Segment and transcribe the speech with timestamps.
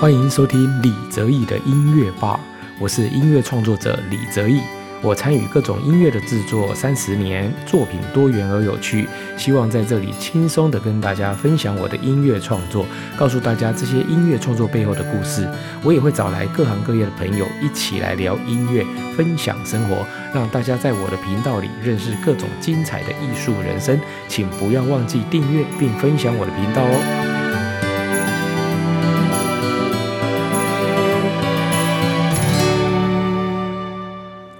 [0.00, 2.40] 欢迎收听李泽义的音乐吧，
[2.78, 4.58] 我是音乐创作者李泽义。
[5.02, 15.46] 我参与各种音乐的制作三十年，作品多元而有趣，希望在这里轻松的跟大家分享我的音乐创作，告诉大家这些音乐创作背后的故事。
[15.84, 18.82] 我也会找来各行各业的朋友一起来聊音乐，
[19.18, 24.00] 分享生活，让大家在我的频道里认识各种精彩的艺术人生。
[24.28, 27.29] 请不要忘记订阅并分享我的频道哦。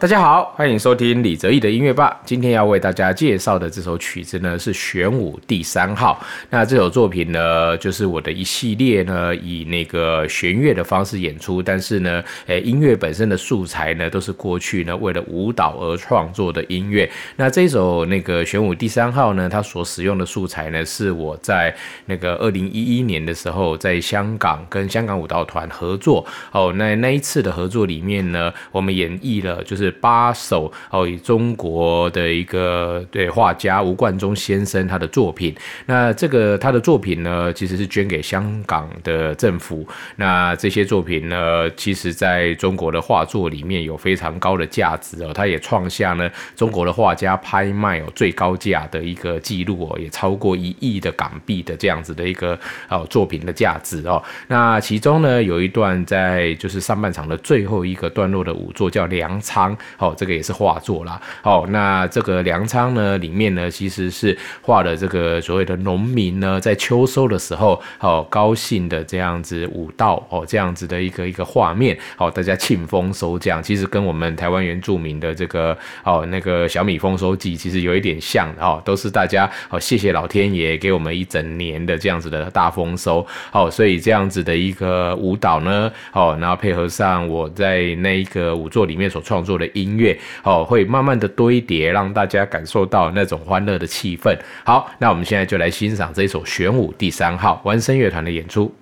[0.00, 2.18] 大家好，欢迎收听李泽义的音乐吧。
[2.24, 6.18] 今天要为大家介绍的这首曲子呢，是玄武第三号。
[6.48, 17.06] 那这首作品呢，就是我的一系列呢，以那个弦乐的方式演出，但是呢，诶，音乐本身的素材呢，都是过去呢为了舞蹈而创作的音乐。
[17.36, 21.76] 那这首那个玄武第三号呢，它所使用的素材呢，是我在
[22.06, 26.24] 那个二零一一年的时候，在香港跟香港舞蹈团合作。
[26.52, 29.89] 哦，那那一次的合作里面呢，我们演绎了就是。
[29.90, 35.54] 八首哦，以中国的一个对画家吴冠中先生他的作品，
[35.86, 39.86] 那这个他的作品呢，其实是捐给香港的政府。
[40.16, 54.22] 那这些作品呢，其实在中国的画作里面有非常高的价值哦，他也创下呢中国的画家拍卖哦最高价的一个记录哦，也超过一亿的港币的这样子的一个哦作品的价值哦。
[54.48, 59.76] 那其中呢，有一段在就是上半场的最后一个段落的舞作叫粮仓。
[59.98, 61.20] 哦，这个也是画作啦。
[61.42, 83.26] 哦，那这个粮仓呢，里面呢其实是画的这个所谓的农民呢，在秋收的时候，哦，高兴的这样子舞蹈，哦，这样子的一个一个画面，哦，大家庆丰收这样其实跟我们台湾原住民的这个哦那个小米丰收季其实有一点像哦，都是大家哦谢谢老天爷给我们一整年的这样子的大丰收。
[83.52, 89.69] 哦，所以这样子的一个舞蹈呢，哦，然后配合上我在那一个舞作里面所创作的。
[89.74, 94.36] 音乐哦，会慢慢的堆叠，让大家感受到那种欢乐的气氛。
[94.64, 98.72] 好，那我们现在就来欣赏这一首玄武第三号完声乐团的演出。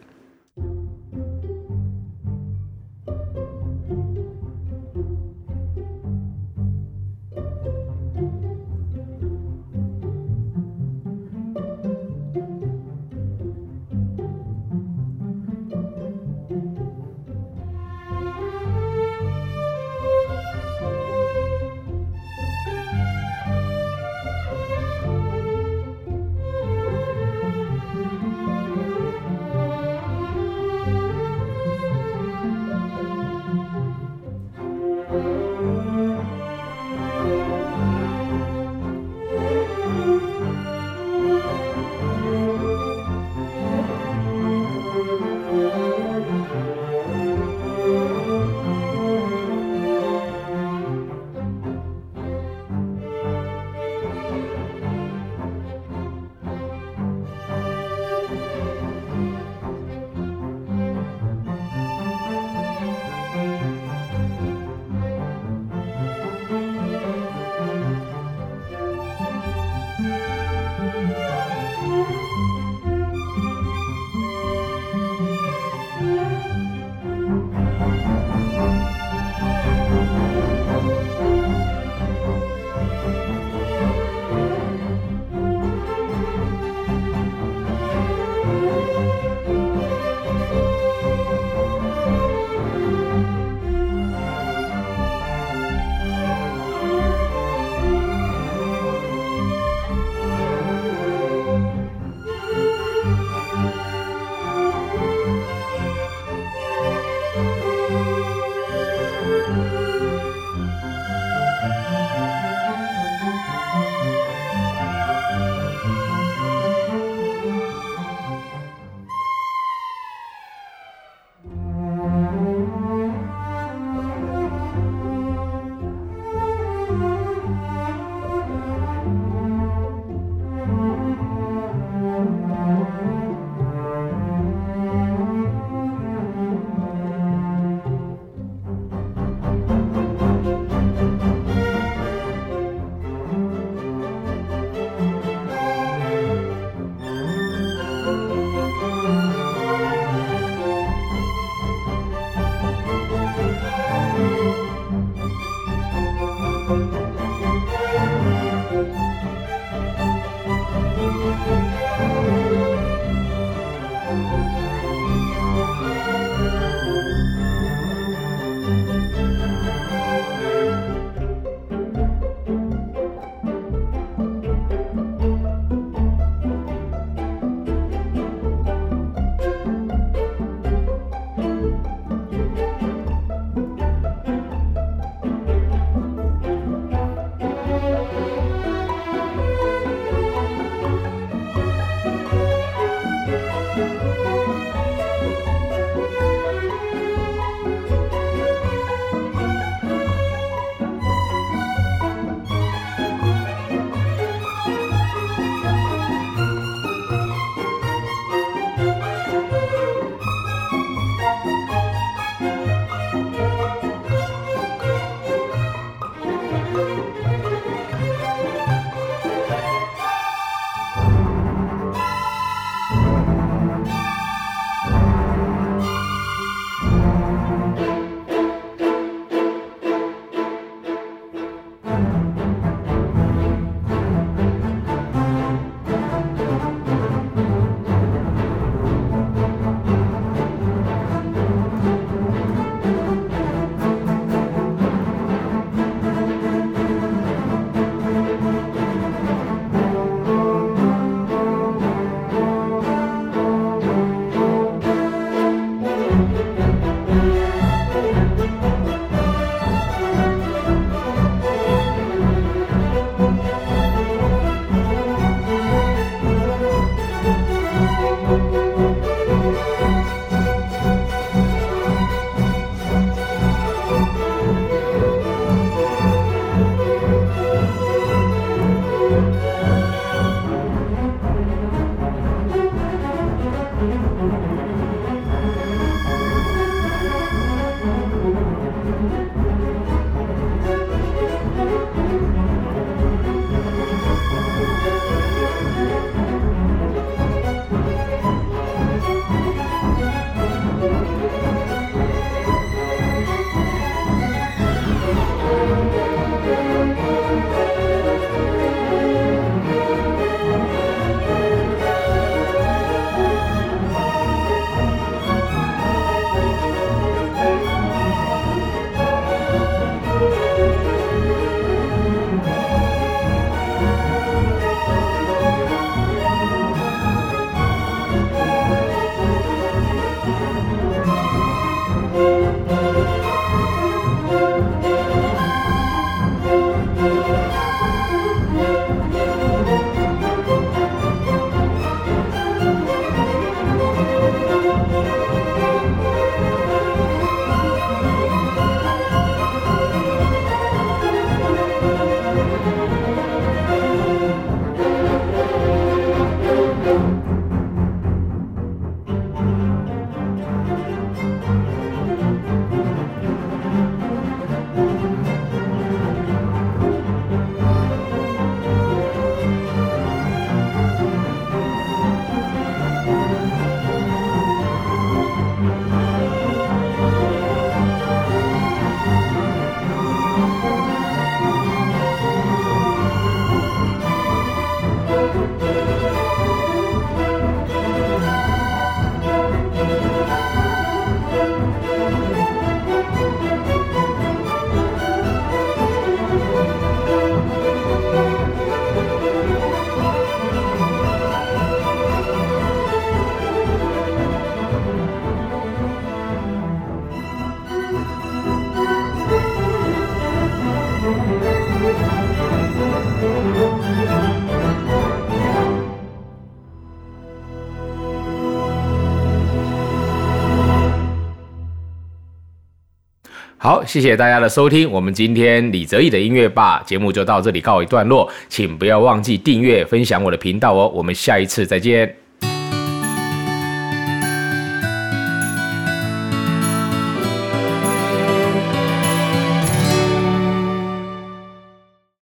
[423.69, 432.28] 好，谢谢大家的收听，我们今天李泽义的音乐吧节目就到这里告一段落，请不要忘记订阅、分享我的频道哦，我们下一次再见。